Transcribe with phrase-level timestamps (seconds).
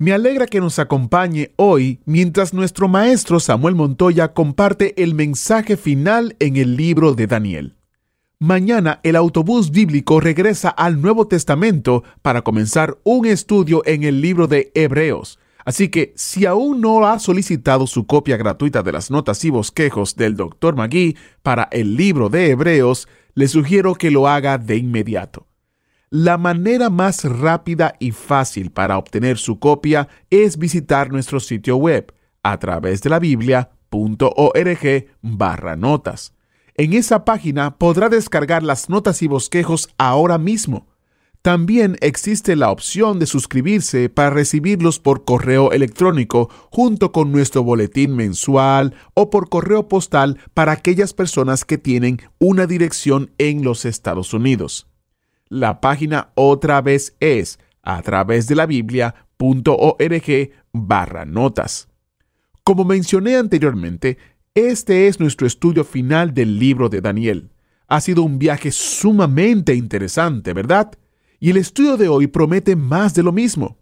[0.00, 6.34] Me alegra que nos acompañe hoy mientras nuestro maestro Samuel Montoya comparte el mensaje final
[6.40, 7.76] en el libro de Daniel.
[8.40, 14.48] Mañana el autobús bíblico regresa al Nuevo Testamento para comenzar un estudio en el libro
[14.48, 15.38] de Hebreos.
[15.64, 20.16] Así que si aún no ha solicitado su copia gratuita de las notas y bosquejos
[20.16, 20.74] del Dr.
[20.74, 25.46] Magui para el libro de Hebreos, le sugiero que lo haga de inmediato.
[26.16, 32.14] La manera más rápida y fácil para obtener su copia es visitar nuestro sitio web
[32.44, 36.32] a través de la biblia.org barra notas.
[36.76, 40.86] En esa página podrá descargar las notas y bosquejos ahora mismo.
[41.42, 48.14] También existe la opción de suscribirse para recibirlos por correo electrónico junto con nuestro boletín
[48.14, 54.32] mensual o por correo postal para aquellas personas que tienen una dirección en los Estados
[54.32, 54.86] Unidos.
[55.54, 61.86] La página otra vez es a través de la biblia.org barra notas.
[62.64, 64.18] Como mencioné anteriormente,
[64.52, 67.52] este es nuestro estudio final del libro de Daniel.
[67.86, 70.90] Ha sido un viaje sumamente interesante, ¿verdad?
[71.38, 73.78] Y el estudio de hoy promete más de lo mismo.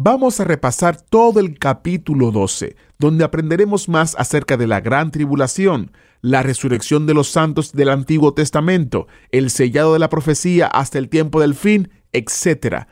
[0.00, 5.90] Vamos a repasar todo el capítulo 12, donde aprenderemos más acerca de la gran tribulación,
[6.20, 11.08] la resurrección de los santos del Antiguo Testamento, el sellado de la profecía hasta el
[11.08, 12.86] tiempo del fin, etc.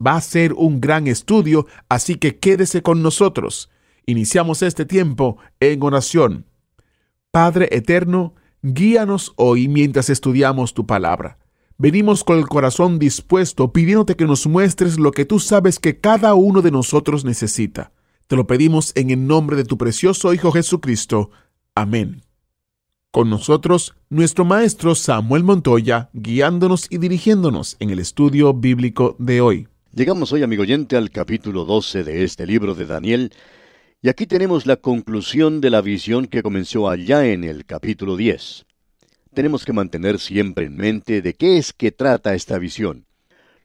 [0.00, 3.68] Va a ser un gran estudio, así que quédese con nosotros.
[4.06, 6.46] Iniciamos este tiempo en oración.
[7.32, 11.38] Padre Eterno, guíanos hoy mientras estudiamos tu palabra.
[11.82, 16.34] Venimos con el corazón dispuesto pidiéndote que nos muestres lo que tú sabes que cada
[16.34, 17.90] uno de nosotros necesita.
[18.28, 21.32] Te lo pedimos en el nombre de tu precioso Hijo Jesucristo.
[21.74, 22.22] Amén.
[23.10, 29.66] Con nosotros, nuestro maestro Samuel Montoya, guiándonos y dirigiéndonos en el estudio bíblico de hoy.
[29.92, 33.32] Llegamos hoy, amigo oyente, al capítulo 12 de este libro de Daniel,
[34.00, 38.66] y aquí tenemos la conclusión de la visión que comenzó allá en el capítulo 10
[39.34, 43.06] tenemos que mantener siempre en mente de qué es que trata esta visión.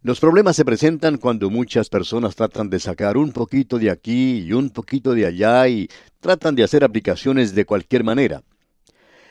[0.01, 4.53] Los problemas se presentan cuando muchas personas tratan de sacar un poquito de aquí y
[4.53, 5.89] un poquito de allá y
[6.19, 8.43] tratan de hacer aplicaciones de cualquier manera.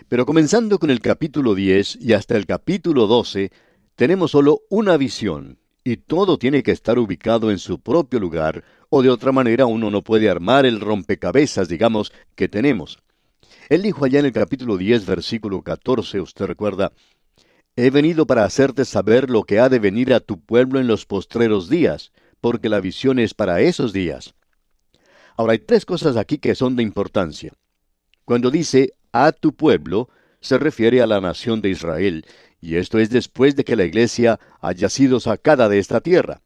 [0.08, 3.50] Pero comenzando con el capítulo 10 y hasta el capítulo 12,
[3.94, 9.02] tenemos solo una visión, y todo tiene que estar ubicado en su propio lugar, o
[9.02, 12.98] de otra manera uno no puede armar el rompecabezas, digamos, que tenemos.
[13.68, 16.92] Él dijo allá en el capítulo 10, versículo 14, usted recuerda,
[17.74, 21.04] He venido para hacerte saber lo que ha de venir a tu pueblo en los
[21.04, 24.34] postreros días, porque la visión es para esos días.
[25.36, 27.52] Ahora hay tres cosas aquí que son de importancia.
[28.24, 30.08] Cuando dice a tu pueblo,
[30.40, 32.24] se refiere a la nación de Israel,
[32.60, 36.40] y esto es después de que la iglesia haya sido sacada de esta tierra.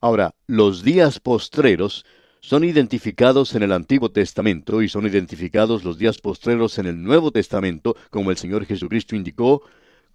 [0.00, 2.04] Ahora, los días postreros
[2.44, 7.30] son identificados en el Antiguo Testamento y son identificados los días postreros en el Nuevo
[7.30, 9.62] Testamento, como el Señor Jesucristo indicó,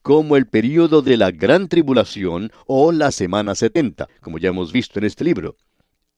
[0.03, 4.99] como el período de la gran tribulación o la semana setenta, como ya hemos visto
[4.99, 5.55] en este libro.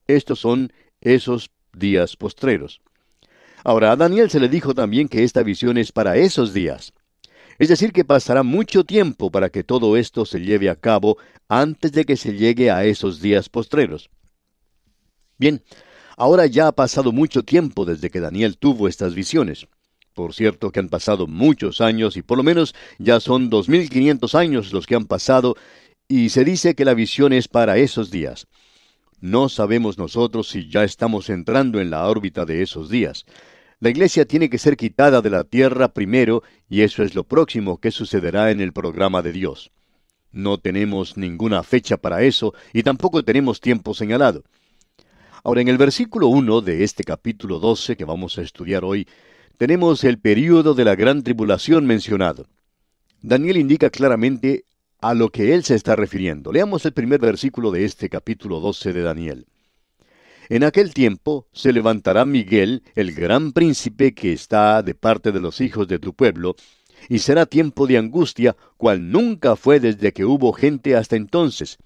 [0.06, 2.82] Estos son esos días postreros.
[3.64, 6.92] Ahora, a Daniel se le dijo también que esta visión es para esos días.
[7.58, 11.16] Es decir, que pasará mucho tiempo para que todo esto se lleve a cabo
[11.48, 14.10] antes de que se llegue a esos días postreros.
[15.38, 15.62] Bien,
[16.16, 19.66] Ahora ya ha pasado mucho tiempo desde que Daniel tuvo estas visiones.
[20.14, 24.72] Por cierto que han pasado muchos años y por lo menos ya son 2500 años
[24.72, 25.56] los que han pasado
[26.06, 28.46] y se dice que la visión es para esos días.
[29.20, 33.24] No sabemos nosotros si ya estamos entrando en la órbita de esos días.
[33.80, 37.78] La iglesia tiene que ser quitada de la tierra primero y eso es lo próximo
[37.78, 39.70] que sucederá en el programa de Dios.
[40.30, 44.44] No tenemos ninguna fecha para eso y tampoco tenemos tiempo señalado.
[45.44, 49.08] Ahora, en el versículo 1 de este capítulo 12 que vamos a estudiar hoy,
[49.58, 52.46] tenemos el período de la gran tribulación mencionado.
[53.22, 54.66] Daniel indica claramente
[55.00, 56.52] a lo que él se está refiriendo.
[56.52, 59.46] Leamos el primer versículo de este capítulo 12 de Daniel.
[60.48, 65.60] En aquel tiempo se levantará Miguel, el gran príncipe que está de parte de los
[65.60, 66.54] hijos de tu pueblo,
[67.08, 71.78] y será tiempo de angustia, cual nunca fue desde que hubo gente hasta entonces,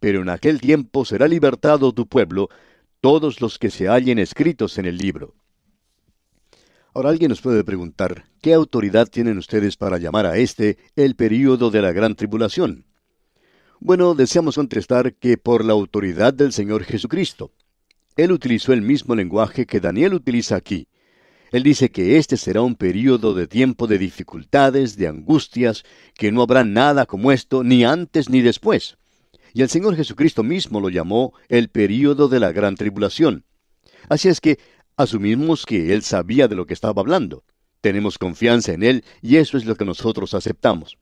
[0.00, 2.48] pero en aquel tiempo será libertado tu pueblo,
[3.00, 5.34] todos los que se hallen escritos en el libro.
[6.94, 11.70] Ahora alguien nos puede preguntar, ¿qué autoridad tienen ustedes para llamar a este el período
[11.70, 12.86] de la gran tribulación?
[13.80, 17.52] Bueno, deseamos contestar que por la autoridad del Señor Jesucristo.
[18.16, 20.88] Él utilizó el mismo lenguaje que Daniel utiliza aquí.
[21.52, 25.84] Él dice que este será un período de tiempo de dificultades, de angustias,
[26.14, 28.96] que no habrá nada como esto ni antes ni después.
[29.56, 33.46] Y el Señor Jesucristo mismo lo llamó el período de la gran tribulación.
[34.10, 34.58] Así es que
[34.98, 37.42] asumimos que Él sabía de lo que estaba hablando.
[37.80, 40.98] Tenemos confianza en Él y eso es lo que nosotros aceptamos.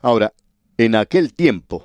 [0.00, 0.32] Ahora,
[0.78, 1.84] en aquel tiempo,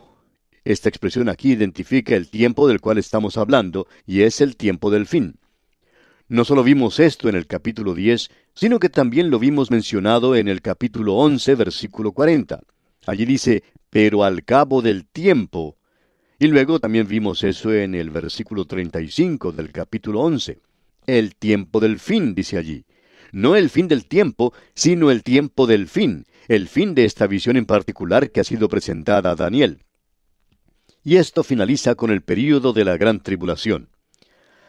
[0.64, 5.08] esta expresión aquí identifica el tiempo del cual estamos hablando, y es el tiempo del
[5.08, 5.42] fin.
[6.30, 10.48] No solo vimos esto en el capítulo 10, sino que también lo vimos mencionado en
[10.48, 12.62] el capítulo 11, versículo 40.
[13.06, 13.64] Allí dice,
[13.94, 15.78] pero al cabo del tiempo.
[16.40, 20.60] Y luego también vimos eso en el versículo 35 del capítulo 11.
[21.08, 22.84] El tiempo del fin, dice allí.
[23.32, 27.56] No el fin del tiempo, sino el tiempo del fin, el fin de esta visión
[27.56, 29.80] en particular que ha sido presentada a Daniel
[31.04, 33.90] y esto finaliza con el período de la gran tribulación.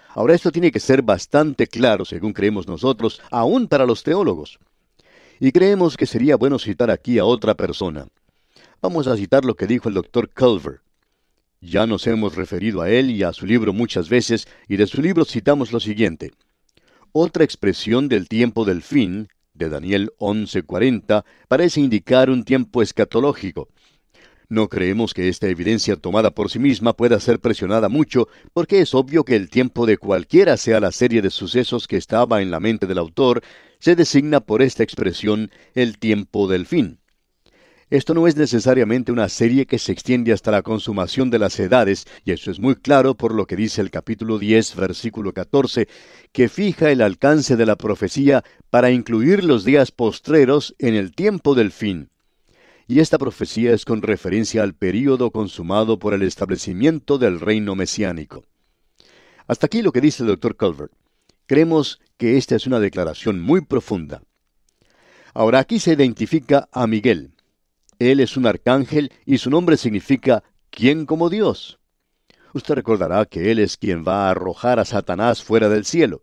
[0.09, 4.59] Ahora esto tiene que ser bastante claro, según creemos nosotros, aún para los teólogos.
[5.41, 8.07] Y creemos que sería bueno citar aquí a otra persona.
[8.85, 10.83] Vamos a citar lo que dijo el doctor Culver.
[11.63, 15.01] Ya nos hemos referido a él y a su libro muchas veces, y de su
[15.01, 16.33] libro citamos lo siguiente.
[17.11, 23.71] Otra expresión del tiempo del fin, de Daniel 11:40, parece indicar un tiempo escatológico,
[24.51, 28.95] no creemos que esta evidencia tomada por sí misma pueda ser presionada mucho, porque es
[28.95, 32.61] obvio que el tiempo de cualquiera sea la serie de sucesos que estaba en la
[32.61, 33.41] mente del autor,
[33.79, 36.99] se designa por esta expresión el tiempo del fin.
[37.91, 42.07] Esto no es necesariamente una serie que se extiende hasta la consumación de las edades,
[42.25, 45.89] y eso es muy claro por lo que dice el capítulo 10, versículo 14,
[46.33, 51.55] que fija el alcance de la profecía para incluir los días postreros en el tiempo
[51.55, 52.09] del fin
[52.87, 58.45] y esta profecía es con referencia al período consumado por el establecimiento del reino mesiánico.
[59.47, 60.91] Hasta aquí lo que dice el doctor Culver.
[61.47, 64.23] Creemos que esta es una declaración muy profunda.
[65.35, 67.34] Ahora aquí se identifica a Miguel.
[67.99, 71.79] Él es un arcángel y su nombre significa ¿quién como Dios?
[72.53, 76.23] Usted recordará que Él es quien va a arrojar a Satanás fuera del cielo.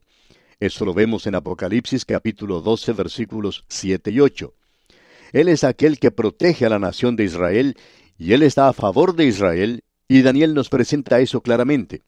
[0.60, 4.54] Eso lo vemos en Apocalipsis capítulo 12 versículos 7 y 8.
[5.34, 7.76] Él es aquel que protege a la nación de Israel
[8.18, 12.04] y Él está a favor de Israel y Daniel nos presenta eso claramente.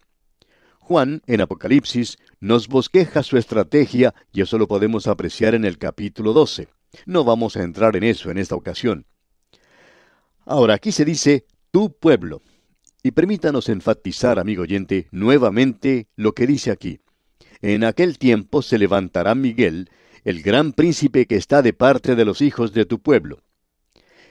[0.80, 6.34] Juan, en Apocalipsis, nos bosqueja su estrategia y eso lo podemos apreciar en el capítulo
[6.34, 6.68] 12.
[7.06, 9.06] No vamos a entrar en eso en esta ocasión.
[10.46, 12.42] Ahora aquí se dice tu pueblo.
[13.02, 17.00] Y permítanos enfatizar, amigo oyente, nuevamente lo que dice aquí.
[17.62, 19.90] En aquel tiempo se levantará Miguel,
[20.24, 23.42] el gran príncipe que está de parte de los hijos de tu pueblo.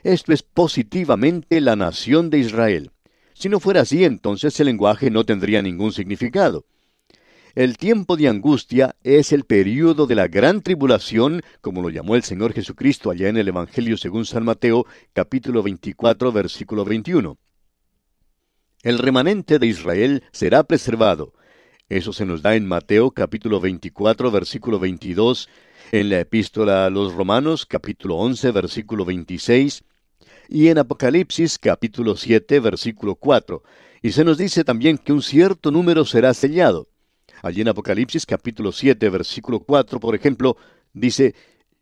[0.03, 2.91] Esto es positivamente la nación de Israel.
[3.35, 6.67] Si no fuera así, entonces el lenguaje no tendría ningún significado.
[7.55, 12.23] El tiempo de angustia es el período de la gran tribulación, como lo llamó el
[12.23, 17.37] Señor Jesucristo allá en el Evangelio según San Mateo, capítulo 24, versículo 21.
[18.83, 21.35] El remanente de Israel será preservado.
[21.91, 25.51] Eso se nos da en Mateo capítulo 24, versículo 22,
[25.93, 29.85] en la epístola a los Romanos capítulo 11 versículo 26
[30.49, 33.63] y en Apocalipsis capítulo 7 versículo 4.
[34.01, 36.89] Y se nos dice también que un cierto número será sellado.
[37.43, 40.57] Allí en Apocalipsis capítulo 7 versículo 4, por ejemplo,
[40.93, 41.35] dice,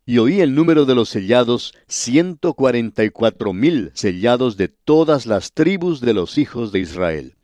[0.06, 5.26] y oí el número de los sellados, ciento cuarenta y cuatro mil sellados de todas
[5.26, 7.34] las tribus de los hijos de Israel.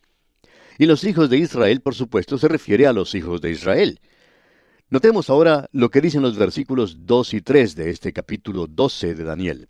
[0.78, 4.00] Y los hijos de Israel, por supuesto, se refiere a los hijos de Israel.
[4.88, 9.24] Notemos ahora lo que dicen los versículos 2 y 3 de este capítulo 12 de
[9.24, 9.68] Daniel.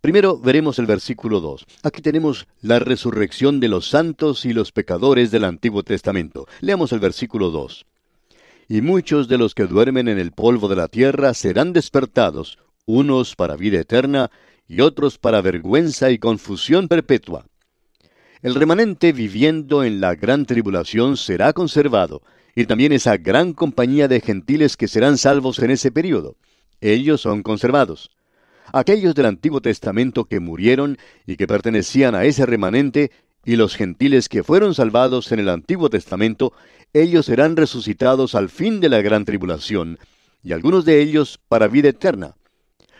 [0.00, 1.66] Primero veremos el versículo 2.
[1.82, 6.46] Aquí tenemos la resurrección de los santos y los pecadores del Antiguo Testamento.
[6.60, 7.86] Leamos el versículo 2.
[8.68, 13.36] Y muchos de los que duermen en el polvo de la tierra serán despertados, unos
[13.36, 14.30] para vida eterna
[14.68, 17.46] y otros para vergüenza y confusión perpetua.
[18.42, 22.22] El remanente viviendo en la gran tribulación será conservado,
[22.54, 26.36] y también esa gran compañía de gentiles que serán salvos en ese período.
[26.80, 28.10] Ellos son conservados.
[28.72, 33.10] Aquellos del Antiguo Testamento que murieron y que pertenecían a ese remanente,
[33.44, 36.52] y los gentiles que fueron salvados en el Antiguo Testamento,
[36.92, 39.98] ellos serán resucitados al fin de la gran tribulación,
[40.42, 42.34] y algunos de ellos para vida eterna.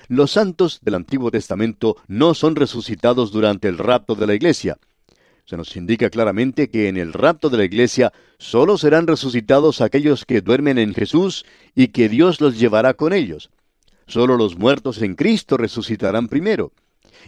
[0.08, 4.78] Los santos del Antiguo Testamento no son resucitados durante el rapto de la iglesia.
[5.46, 10.24] Se nos indica claramente que en el rapto de la iglesia solo serán resucitados aquellos
[10.24, 11.44] que duermen en Jesús
[11.74, 13.50] y que Dios los llevará con ellos.
[14.06, 16.72] Solo los muertos en Cristo resucitarán primero.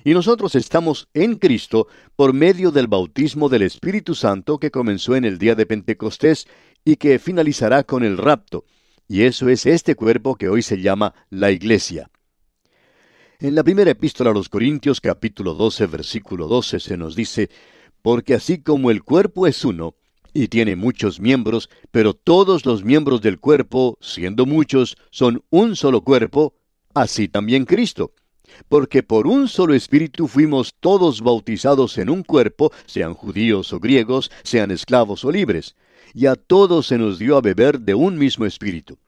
[0.04, 5.24] Y nosotros estamos en Cristo por medio del bautismo del Espíritu Santo que comenzó en
[5.24, 6.46] el día de Pentecostés
[6.84, 8.64] y que finalizará con el rapto.
[9.08, 12.10] Y eso es este cuerpo que hoy se llama la Iglesia.
[13.40, 17.50] En la primera epístola a los Corintios capítulo 12 versículo 12 se nos dice,
[18.02, 19.94] porque así como el cuerpo es uno,
[20.34, 26.02] y tiene muchos miembros, pero todos los miembros del cuerpo, siendo muchos, son un solo
[26.02, 26.54] cuerpo,
[27.00, 28.12] así también Cristo
[28.68, 34.30] porque por un solo espíritu fuimos todos bautizados en un cuerpo, sean judíos o griegos,
[34.42, 35.76] sean esclavos o libres,
[36.14, 38.98] y a todos se nos dio a beber de un mismo espíritu.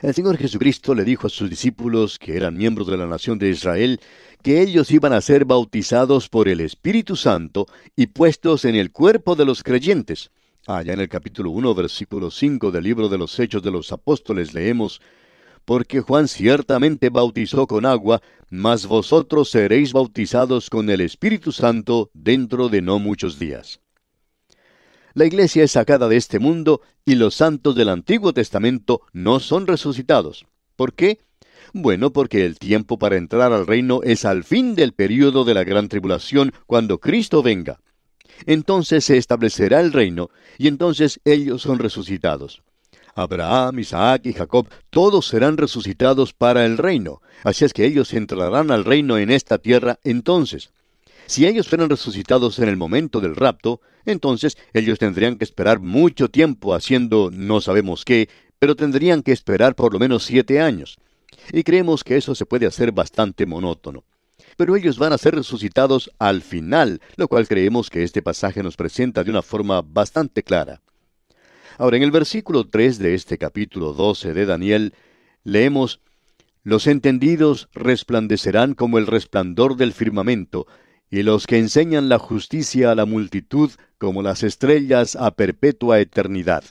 [0.00, 3.50] El Señor Jesucristo le dijo a sus discípulos, que eran miembros de la nación de
[3.50, 4.00] Israel,
[4.42, 9.34] que ellos iban a ser bautizados por el Espíritu Santo y puestos en el cuerpo
[9.34, 10.30] de los creyentes.
[10.66, 14.54] Allá en el capítulo 1, versículo 5 del libro de los Hechos de los Apóstoles
[14.54, 15.00] leemos,
[15.68, 22.70] porque Juan ciertamente bautizó con agua, mas vosotros seréis bautizados con el Espíritu Santo dentro
[22.70, 23.78] de no muchos días.
[25.12, 29.66] La iglesia es sacada de este mundo y los santos del Antiguo Testamento no son
[29.66, 30.46] resucitados.
[30.74, 31.18] ¿Por qué?
[31.74, 35.64] Bueno, porque el tiempo para entrar al reino es al fin del período de la
[35.64, 37.78] gran tribulación, cuando Cristo venga.
[38.46, 42.62] Entonces se establecerá el reino, y entonces ellos son resucitados.
[43.18, 47.20] Abraham, Isaac y Jacob, todos serán resucitados para el reino.
[47.42, 50.70] Así es que ellos entrarán al reino en esta tierra entonces.
[51.26, 56.28] Si ellos fueran resucitados en el momento del rapto, entonces ellos tendrían que esperar mucho
[56.28, 60.96] tiempo haciendo no sabemos qué, pero tendrían que esperar por lo menos siete años.
[61.52, 64.04] Y creemos que eso se puede hacer bastante monótono.
[64.56, 68.76] Pero ellos van a ser resucitados al final, lo cual creemos que este pasaje nos
[68.76, 70.80] presenta de una forma bastante clara.
[71.78, 74.94] Ahora, en el versículo 3 de este capítulo 12 de Daniel,
[75.44, 76.00] leemos,
[76.64, 80.66] Los entendidos resplandecerán como el resplandor del firmamento,
[81.08, 86.64] y los que enseñan la justicia a la multitud como las estrellas a perpetua eternidad.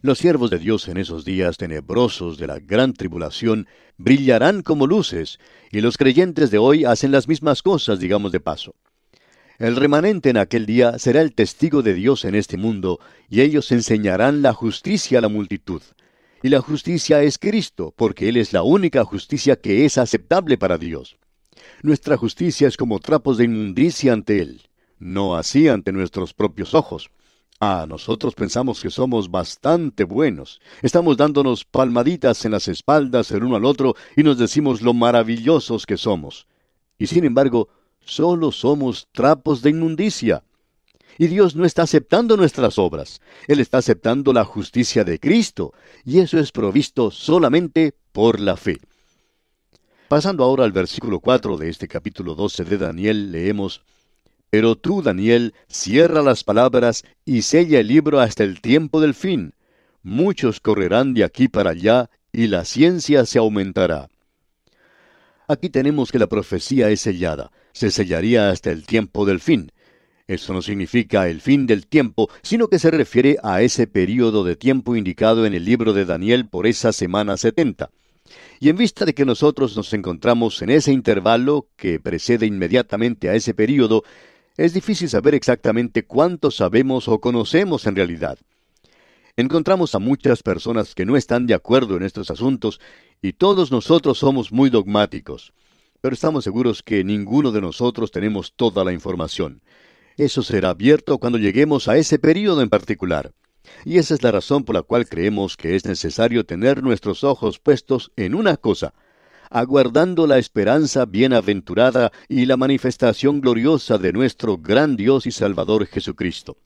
[0.00, 3.66] Los siervos de Dios en esos días tenebrosos de la gran tribulación
[3.98, 5.38] brillarán como luces,
[5.70, 8.74] y los creyentes de hoy hacen las mismas cosas, digamos de paso.
[9.58, 13.72] El remanente en aquel día será el testigo de Dios en este mundo, y ellos
[13.72, 15.80] enseñarán la justicia a la multitud.
[16.42, 20.76] Y la justicia es Cristo, porque Él es la única justicia que es aceptable para
[20.76, 21.16] Dios.
[21.82, 24.60] Nuestra justicia es como trapos de inmundicia ante Él,
[24.98, 27.10] no así ante nuestros propios ojos.
[27.58, 30.60] Ah, nosotros pensamos que somos bastante buenos.
[30.82, 35.86] Estamos dándonos palmaditas en las espaldas el uno al otro y nos decimos lo maravillosos
[35.86, 36.46] que somos.
[36.98, 37.70] Y sin embargo,
[38.06, 40.44] Solo somos trapos de inmundicia.
[41.18, 43.20] Y Dios no está aceptando nuestras obras.
[43.48, 45.72] Él está aceptando la justicia de Cristo,
[46.04, 48.78] y eso es provisto solamente por la fe.
[50.08, 53.82] Pasando ahora al versículo 4 de este capítulo 12 de Daniel, leemos,
[54.50, 59.52] Pero tú, Daniel, cierra las palabras y sella el libro hasta el tiempo del fin.
[60.02, 64.08] Muchos correrán de aquí para allá, y la ciencia se aumentará.
[65.48, 69.70] Aquí tenemos que la profecía es sellada, se sellaría hasta el tiempo del fin.
[70.26, 74.56] Eso no significa el fin del tiempo, sino que se refiere a ese período de
[74.56, 77.90] tiempo indicado en el libro de Daniel por esa semana setenta.
[78.60, 83.34] Y en vista de que nosotros nos encontramos en ese intervalo que precede inmediatamente a
[83.34, 84.04] ese período,
[84.56, 88.38] es difícil saber exactamente cuánto sabemos o conocemos en realidad.
[89.36, 92.80] Encontramos a muchas personas que no están de acuerdo en estos asuntos
[93.20, 95.52] y todos nosotros somos muy dogmáticos.
[96.00, 99.62] Pero estamos seguros que ninguno de nosotros tenemos toda la información.
[100.16, 103.32] Eso será abierto cuando lleguemos a ese período en particular.
[103.84, 107.58] Y esa es la razón por la cual creemos que es necesario tener nuestros ojos
[107.58, 108.94] puestos en una cosa,
[109.50, 116.56] aguardando la esperanza bienaventurada y la manifestación gloriosa de nuestro gran Dios y Salvador Jesucristo.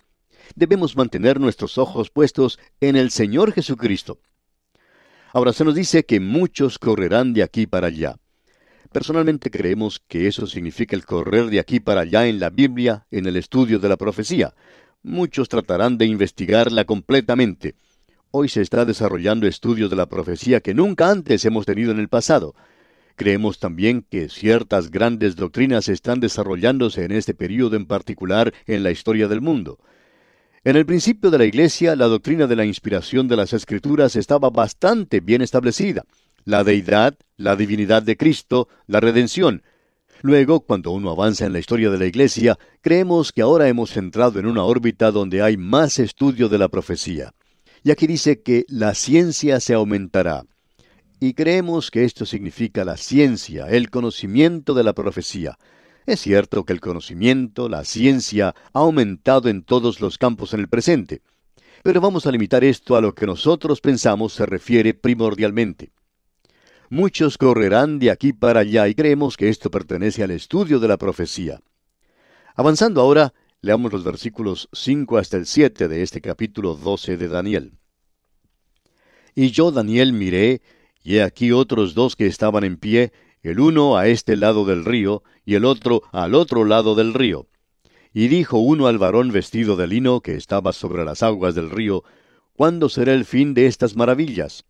[0.54, 4.18] Debemos mantener nuestros ojos puestos en el Señor Jesucristo.
[5.32, 8.16] Ahora se nos dice que muchos correrán de aquí para allá.
[8.92, 13.26] Personalmente creemos que eso significa el correr de aquí para allá en la Biblia, en
[13.26, 14.52] el estudio de la profecía.
[15.04, 17.76] Muchos tratarán de investigarla completamente.
[18.32, 22.08] Hoy se está desarrollando estudios de la profecía que nunca antes hemos tenido en el
[22.08, 22.56] pasado.
[23.14, 28.90] Creemos también que ciertas grandes doctrinas están desarrollándose en este periodo en particular en la
[28.90, 29.78] historia del mundo.
[30.64, 34.50] En el principio de la Iglesia, la doctrina de la inspiración de las Escrituras estaba
[34.50, 36.04] bastante bien establecida.
[36.44, 39.62] La deidad, la divinidad de Cristo, la redención.
[40.22, 44.38] Luego, cuando uno avanza en la historia de la Iglesia, creemos que ahora hemos entrado
[44.38, 47.32] en una órbita donde hay más estudio de la profecía.
[47.82, 50.44] Y aquí dice que la ciencia se aumentará.
[51.18, 55.58] Y creemos que esto significa la ciencia, el conocimiento de la profecía.
[56.06, 60.68] Es cierto que el conocimiento, la ciencia, ha aumentado en todos los campos en el
[60.68, 61.22] presente.
[61.82, 65.92] Pero vamos a limitar esto a lo que nosotros pensamos se refiere primordialmente.
[66.92, 70.96] Muchos correrán de aquí para allá y creemos que esto pertenece al estudio de la
[70.96, 71.60] profecía.
[72.56, 77.78] Avanzando ahora, leamos los versículos 5 hasta el 7 de este capítulo 12 de Daniel.
[79.36, 80.62] Y yo, Daniel, miré,
[81.04, 84.84] y he aquí otros dos que estaban en pie, el uno a este lado del
[84.84, 87.46] río, y el otro al otro lado del río.
[88.12, 92.02] Y dijo uno al varón vestido de lino que estaba sobre las aguas del río,
[92.60, 94.66] ¿Cuándo será el fin de estas maravillas?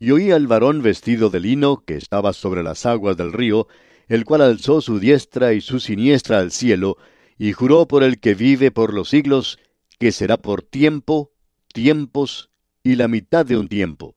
[0.00, 3.68] Y oí al varón vestido de lino que estaba sobre las aguas del río,
[4.08, 6.96] el cual alzó su diestra y su siniestra al cielo,
[7.38, 9.58] y juró por el que vive por los siglos,
[9.98, 11.32] que será por tiempo,
[11.72, 12.50] tiempos
[12.82, 14.16] y la mitad de un tiempo.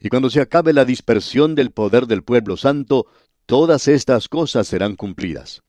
[0.00, 3.06] Y cuando se acabe la dispersión del poder del pueblo santo,
[3.44, 5.62] todas estas cosas serán cumplidas.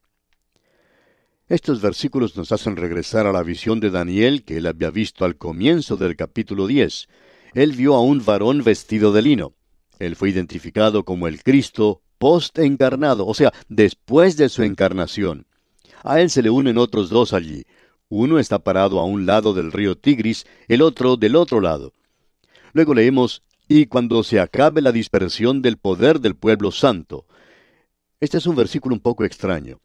[1.50, 5.36] Estos versículos nos hacen regresar a la visión de Daniel que él había visto al
[5.36, 7.10] comienzo del capítulo 10.
[7.54, 9.54] Él vio a un varón vestido de lino.
[10.00, 15.46] Él fue identificado como el Cristo post-encarnado, o sea, después de su encarnación.
[16.04, 17.66] A él se le unen otros dos allí.
[18.10, 21.94] Uno está parado a un lado del río Tigris, el otro del otro lado.
[22.74, 27.26] Luego leemos, y cuando se acabe la dispersión del poder del pueblo santo.
[28.20, 29.80] Este es un versículo un poco extraño.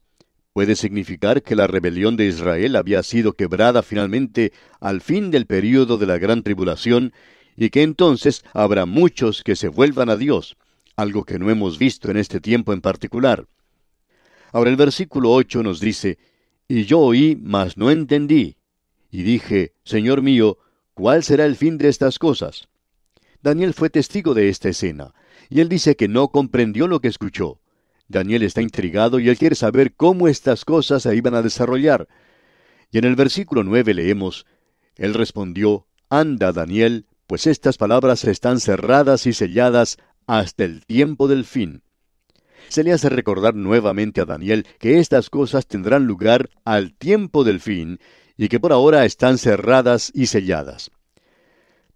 [0.53, 5.99] Puede significar que la rebelión de Israel había sido quebrada finalmente al fin del período
[5.99, 7.13] de la gran tribulación
[7.59, 10.57] y que entonces habrá muchos que se vuelvan a Dios,
[10.95, 13.47] algo que no hemos visto en este tiempo en particular.
[14.53, 16.19] Ahora el versículo 8 nos dice,
[16.69, 18.57] Y yo oí, mas no entendí,
[19.11, 20.59] y dije, Señor mío,
[20.95, 22.69] ¿cuál será el fin de estas cosas?
[23.43, 25.13] Daniel fue testigo de esta escena,
[25.51, 27.61] y él dice que no comprendió lo que escuchó.
[28.07, 32.09] Daniel está intrigado y él quiere saber cómo estas cosas se iban a desarrollar.
[32.93, 34.47] Y en el versículo 9 leemos,
[34.97, 41.45] Él respondió, Anda, Daniel, pues estas palabras están cerradas y selladas hasta el tiempo del
[41.45, 41.83] fin.
[42.69, 47.61] Se le hace recordar nuevamente a Daniel que estas cosas tendrán lugar al tiempo del
[47.61, 48.01] fin
[48.39, 50.91] y que por ahora están cerradas y selladas.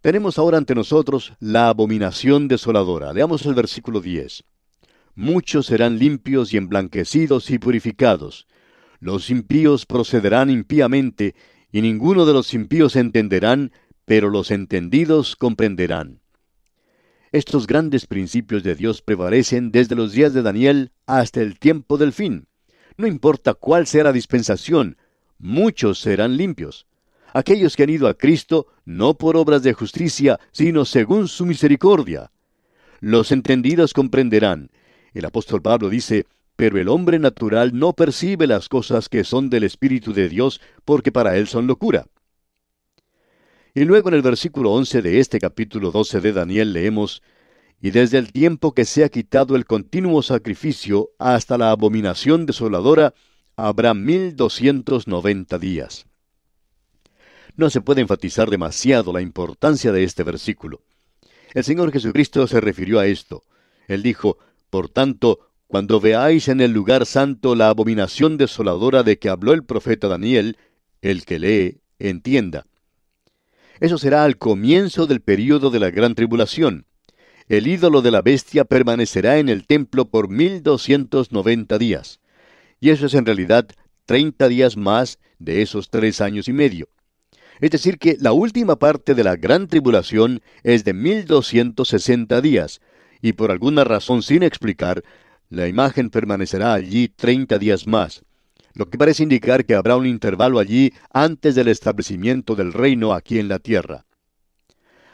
[0.03, 3.15] Tenemos ahora ante nosotros la abominación desoladora.
[3.15, 4.45] Leamos el versículo 10.
[5.15, 8.47] Muchos serán limpios y emblanquecidos y purificados.
[9.01, 11.35] Los impíos procederán impíamente,
[11.71, 13.73] y ninguno de los impíos entenderán,
[14.13, 16.21] pero los entendidos comprenderán.
[17.31, 22.13] Estos grandes principios de Dios prevalecen desde los días de Daniel hasta el tiempo del
[22.13, 22.47] fin.
[22.99, 24.99] No importa cuál sea la dispensación,
[25.39, 26.87] muchos serán limpios
[27.33, 32.33] aquellos que han ido a Cristo no por obras de justicia, sino según su misericordia.
[33.01, 34.73] Los entendidos comprenderán.
[35.15, 39.65] El apóstol Pablo dice, pero el hombre natural no percibe las cosas que son del
[39.65, 42.05] Espíritu de Dios, porque para él son locura.
[43.75, 47.23] Y luego en el versículo 11 de este capítulo 12 de Daniel leemos,
[47.81, 53.15] y desde el tiempo que se ha quitado el continuo sacrificio hasta la abominación desoladora,
[53.57, 56.05] habrá mil doscientos noventa días.
[57.57, 60.83] No se puede enfatizar demasiado la importancia de este versículo.
[61.55, 63.43] El Señor Jesucristo se refirió a esto.
[63.89, 64.37] Él dijo,
[64.69, 69.65] Por tanto, cuando veáis en el lugar santo la abominación desoladora de que habló el
[69.65, 70.59] profeta Daniel,
[71.01, 72.67] el que lee, entienda.
[73.83, 76.87] Eso será al comienzo del período de la gran tribulación.
[77.49, 82.21] El ídolo de la bestia permanecerá en el templo por mil doscientos noventa días.
[82.79, 83.67] Y eso es en realidad
[84.07, 86.91] treinta días más de esos tres años y medio.
[87.59, 92.81] Es decir, que la última parte de la gran tribulación es de 1260 días,
[93.21, 95.03] y por alguna razón sin explicar,
[95.51, 98.23] la imagen permanecerá allí 30 días más,
[98.75, 103.39] lo que parece indicar que habrá un intervalo allí antes del establecimiento del reino aquí
[103.39, 104.07] en la tierra.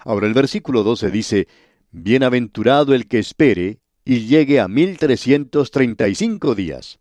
[0.05, 1.49] Ahora el versículo 12 dice,
[1.91, 6.99] Bienaventurado el que espere y llegue a 1335 días.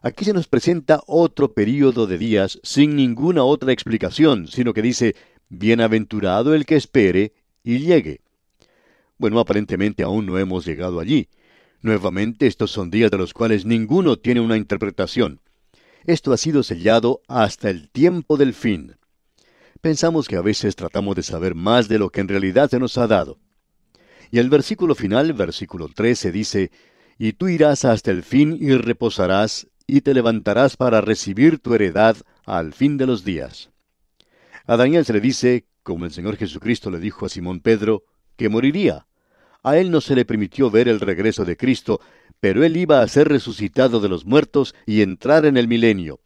[0.00, 5.16] Aquí se nos presenta otro período de días sin ninguna otra explicación, sino que dice,
[5.48, 7.32] Bienaventurado el que espere
[7.64, 8.20] y llegue.
[9.18, 11.28] Bueno, aparentemente aún no hemos llegado allí.
[11.82, 15.40] Nuevamente, estos son días de los cuales ninguno tiene una interpretación.
[16.08, 18.96] Esto ha sido sellado hasta el tiempo del fin.
[19.82, 22.96] Pensamos que a veces tratamos de saber más de lo que en realidad se nos
[22.96, 23.38] ha dado.
[24.30, 26.70] Y el versículo final, versículo 13, dice,
[27.18, 32.16] y tú irás hasta el fin y reposarás, y te levantarás para recibir tu heredad
[32.46, 33.68] al fin de los días.
[34.64, 38.04] A Daniel se le dice, como el Señor Jesucristo le dijo a Simón Pedro,
[38.38, 39.06] que moriría.
[39.62, 42.00] A él no se le permitió ver el regreso de Cristo,
[42.40, 46.20] pero él iba a ser resucitado de los muertos y entrar en el milenio.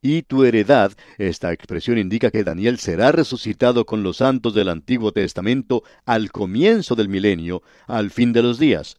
[0.00, 5.12] Y tu heredad, esta expresión indica que Daniel será resucitado con los santos del Antiguo
[5.12, 8.96] Testamento al comienzo del milenio, al fin de los días.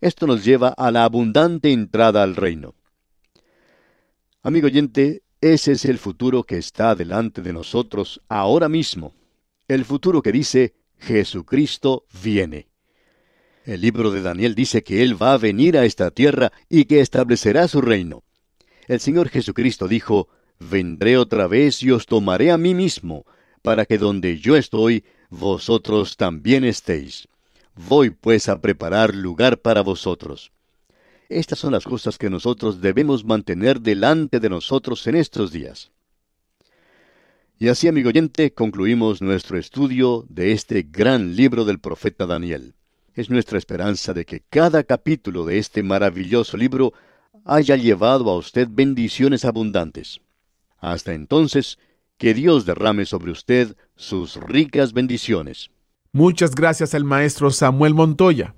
[0.00, 2.74] Esto nos lleva a la abundante entrada al reino.
[4.42, 9.14] Amigo oyente, ese es el futuro que está delante de nosotros ahora mismo.
[9.68, 12.67] El futuro que dice, Jesucristo viene.
[13.68, 17.02] El libro de Daniel dice que Él va a venir a esta tierra y que
[17.02, 18.24] establecerá su reino.
[18.86, 20.28] El Señor Jesucristo dijo,
[20.58, 23.26] Vendré otra vez y os tomaré a mí mismo,
[23.60, 27.28] para que donde yo estoy, vosotros también estéis.
[27.74, 30.50] Voy pues a preparar lugar para vosotros.
[31.28, 35.90] Estas son las cosas que nosotros debemos mantener delante de nosotros en estos días.
[37.58, 42.72] Y así, amigo oyente, concluimos nuestro estudio de este gran libro del profeta Daniel.
[43.18, 46.92] Es nuestra esperanza de que cada capítulo de este maravilloso libro
[47.44, 50.20] haya llevado a usted bendiciones abundantes.
[50.78, 51.80] Hasta entonces,
[52.16, 55.72] que Dios derrame sobre usted sus ricas bendiciones.
[56.12, 58.54] Muchas gracias al maestro Samuel Montoya.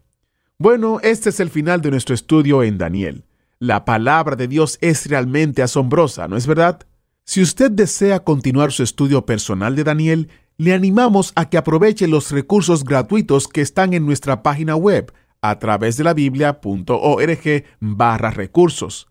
[0.58, 3.24] Bueno, este es el final de nuestro estudio en Daniel.
[3.60, 6.86] La palabra de Dios es realmente asombrosa, ¿no es verdad?
[7.24, 10.28] Si usted desea continuar su estudio personal de Daniel,
[10.60, 15.58] le animamos a que aproveche los recursos gratuitos que están en nuestra página web a
[15.58, 19.08] través de la biblia.org barra recursos.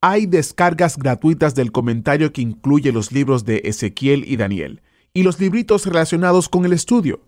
[0.00, 4.82] Hay descargas gratuitas del comentario que incluye los libros de Ezequiel y Daniel
[5.14, 7.20] y los libritos relacionados con el estudio.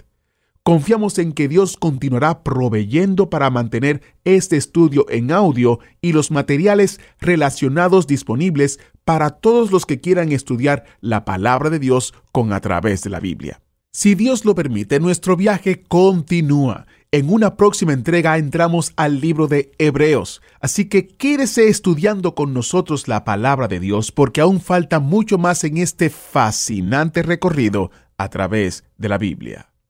[0.64, 6.98] Confiamos en que Dios continuará proveyendo para mantener este estudio en audio y los materiales
[7.20, 13.00] relacionados disponibles para todos los que quieran estudiar la palabra de Dios con a través
[13.02, 13.60] de la Biblia.
[13.92, 19.70] Si Dios lo permite, nuestro viaje continúa en una próxima entrega entramos al libro de
[19.78, 25.38] Hebreos, así que quédese estudiando con nosotros la palabra de Dios porque aún falta mucho
[25.38, 29.73] más en este fascinante recorrido a través de la Biblia.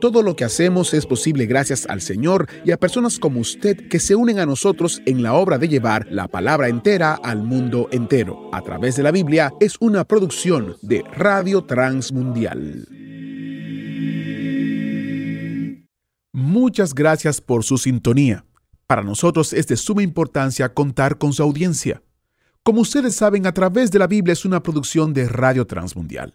[0.00, 3.98] Todo lo que hacemos es posible gracias al Señor y a personas como usted que
[3.98, 8.48] se unen a nosotros en la obra de llevar la palabra entera al mundo entero.
[8.52, 12.86] A través de la Biblia es una producción de Radio Transmundial.
[16.32, 18.44] Muchas gracias por su sintonía.
[18.86, 22.02] Para nosotros es de suma importancia contar con su audiencia.
[22.62, 26.34] Como ustedes saben, a través de la Biblia es una producción de Radio Transmundial.